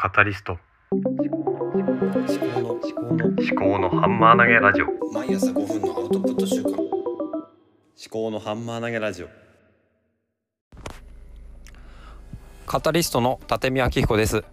[0.00, 0.56] カタリスト
[0.92, 6.78] 思考の思考の思考のハンマー投げラジオ毎朝5分のアウトプット週間思
[8.08, 9.28] 考のハンマー投げラジオ
[12.64, 14.44] カタリストの立見明彦です。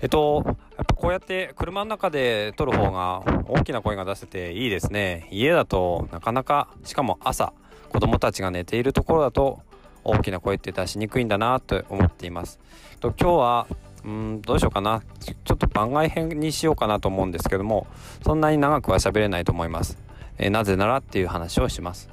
[0.00, 0.54] えっと、やっ
[0.86, 5.26] ぱこうやって車の中で撮る方が大きな声が出せていいですね。
[5.32, 7.52] 家だとなかなか、しかも朝、
[7.88, 9.62] 子供たちが寝ているところだと
[10.04, 12.60] 大きな声って出しにくいんだなと思っています。
[13.00, 13.66] と今日は、
[14.04, 15.02] うん、どうしようかな。
[15.20, 17.86] ちょっと番外編にしようかなと思うんですけども、
[18.24, 19.98] そんなに長くは喋れないと思います。
[20.38, 22.08] えーなぜならっていう話をします。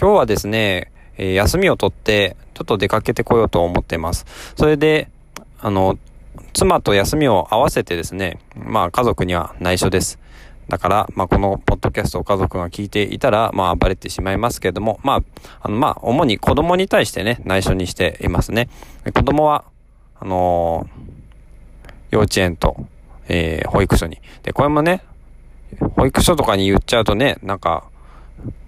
[0.00, 4.24] 今日はですね、えー休みを取って、ちょっと出かけてこようと思っています。
[4.56, 5.08] それで、
[5.60, 5.98] あの、
[6.54, 10.18] 妻と休みを合わせてですね、まあ家族には内緒です。
[10.70, 15.22] だから、まあこのポッドキャストを家族が聞いていたら、まあバレてしまいますけれども、まあ、
[15.60, 18.68] あの、まあ主に子供に対してね、内緒にしていますね。
[19.12, 19.64] 子供は、
[20.18, 21.10] あのー
[22.12, 22.86] 幼稚園と、
[23.28, 24.18] えー保育所に。
[24.42, 25.02] で、これもね、
[25.96, 27.84] 保育所とかに言っちゃうとね、なんか、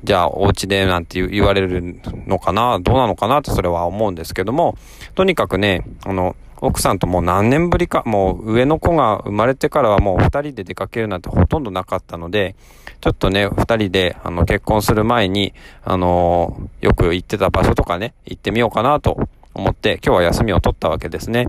[0.05, 4.77] じゃあお家でなんて言われるのかなどうなのかなってそれは思うんですけども、
[5.15, 12.55] とにかくね、あの、奥さんともう何年ぶりか、もう上の子が生まれてからはもう二人で出かけるなんてほとんどなかったので、
[13.01, 21.49] ちょっとね、二人であの結婚する前に、あのよく行ってた場所とかね、行ってみようかなと思って、今日は休みを取ったわけですね。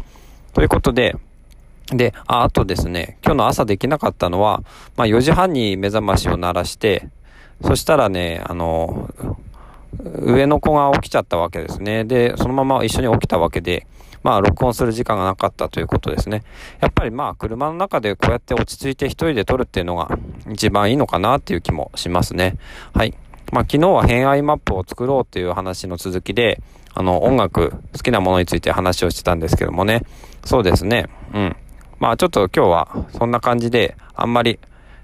[0.53, 1.15] ということで、
[1.87, 4.63] で、ああとですね、今日の朝できなかったのは、
[4.95, 7.07] まあ4時半に目覚ましを鳴らして、
[7.63, 9.09] そしたらね、あの、
[10.21, 12.03] 上の子が起きちゃったわけですね。
[12.03, 13.87] で、そのまま一緒に起きたわけで、
[14.23, 16.43] まあ、録音する時間がなかったということですね。
[16.79, 20.17] やっぱりまあ、車の中でこうやって落ち着いて一人で撮るっていうのが
[20.51, 22.57] 一番いいのかなっていう気もしますね。
[22.93, 23.13] はい。
[23.51, 26.61] まあ、昨日は偏愛マップを作ろうっていう話の続きで、
[26.95, 30.03] あの、音楽、好きなものについて話をしてたんですけどもね。
[30.45, 31.07] そうですね。
[31.33, 31.55] うん。
[31.99, 34.59] まあ、ちょっと今日はそんな感じで、あんまり、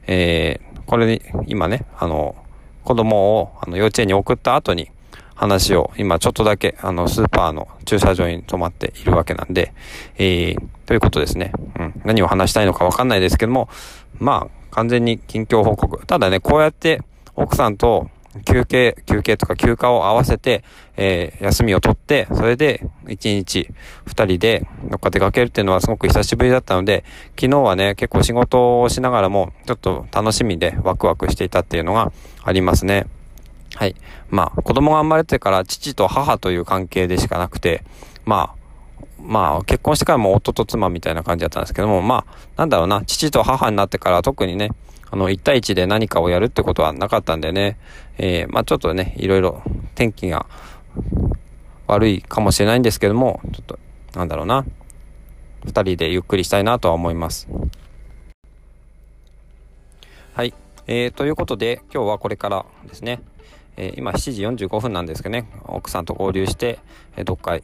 [0.08, 2.36] えー、これに、今ね、あの、
[2.84, 4.90] 子供をあの幼稚園に送った後に
[5.36, 9.74] 話を今ちょっとだけあのスーパーの駐車場に止まっているわけなんで、
[10.18, 11.54] えー、ということですね。
[11.80, 12.02] うん。
[12.04, 13.70] 何を話したいのかわかんないですけども、
[14.18, 16.06] まあ完全に近況報告。
[16.06, 17.02] ただね、こうやって
[17.36, 18.10] 奥さんと
[18.46, 20.64] 休憩、休憩とか休暇を合わせて、
[20.98, 23.68] えー、休みを取って、それで一日
[24.06, 27.04] 二人でどっか出かけるっていうのはすごく久しぶりだったので、
[27.40, 32.12] 昨日はね、結構仕事をしながらもちょっと楽しみでワクワクしていたっていうのが
[32.44, 33.08] ありますね。
[33.76, 33.96] はい。
[34.30, 37.84] まあ、子供が生まれてから父と母という関係でしかなくて、
[38.26, 38.60] まあ、
[39.22, 44.72] まあ、結婚してからも夫と妻みたいな感じだったんですけども、まあ、なんだろうな、父と母になってから特にね、
[45.12, 47.78] あの、1対1で何かをやるってことはなかったんでね、
[48.18, 49.62] えー、まあちょっとね、いろいろ
[49.96, 50.46] 天気が
[51.90, 53.80] 悪いかもしれないんですけども、ちょっと、
[54.16, 54.64] なんだろうな、
[55.66, 57.48] 2人でゆっくりしたいなとは思います。
[60.34, 60.54] はい。
[60.86, 63.22] えー、ということで、今日はこれからですね、
[63.76, 66.78] えー今7時45分なんですけどね、奥さんと合流して、
[67.18, 67.58] えーどっか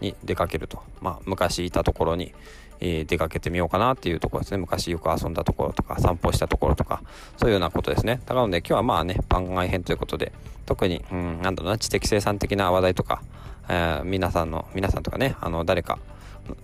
[0.00, 0.82] に出かけると。
[1.00, 2.34] まあ、昔いたところに、
[2.80, 4.58] えー出かけてみようかなっていうところですね。
[4.58, 7.02] 昔よく遊んだところとか、散歩したところとか、
[7.36, 8.20] そういうようなことですね。
[8.26, 10.32] だからので、今日はまあね、番外編ということで、
[10.66, 13.22] 特に、うん、なんだろうな、知的生産的な話題とか、
[13.68, 15.98] えー皆さんの、皆さんとかね、あの、誰か、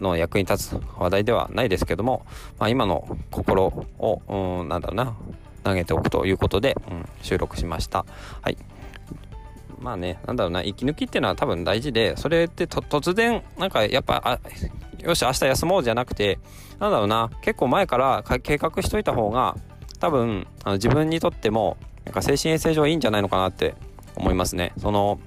[0.00, 2.24] の役に立つ話題ではないですけども、
[2.58, 3.64] まあ、今の心
[3.98, 4.22] を、
[4.60, 5.14] うん、なんだろうな、
[5.64, 8.04] 投げておくということで、うん、収録しました。
[8.40, 8.56] はい。
[9.80, 14.38] まあね、なんだろうな、息抜きっていうのは多分大事で、それって突然、なんかやっぱ、あ
[15.02, 16.38] よし、明日休もうじゃなくて、
[16.78, 19.56] なんだろうな、結構前から計画しといた方が、
[19.98, 23.74] 多分、あの自分にとっても、なんか精神衛生上いいんじゃないのかなって
[24.16, 24.72] 思いますね。
[24.78, 25.20] その、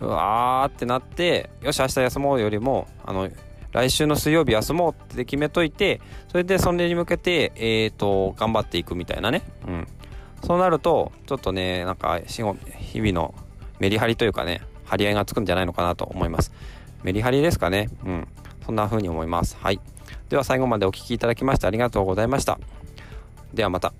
[0.00, 3.30] うわーってなって、よし、明日休もうよりも、あの、
[3.72, 9.42] 来週の水曜日休もうって決めといて、それでそれに向けて、えっ、と、頑張っていくみたいなね。
[9.66, 9.88] うん。
[10.44, 13.34] そうなると、ちょっとね、なんか、日々の
[13.78, 16.52] メリハリというかね、張り合いがつくんじゃないのかなと思います。
[17.02, 17.88] メリハリですかね。
[18.04, 18.28] うん。
[18.64, 19.56] そんな風に思います。
[19.60, 19.80] はい。
[20.28, 22.58] では最後までお聴きいただきましてありがとうございました。
[23.52, 23.92] ではまた。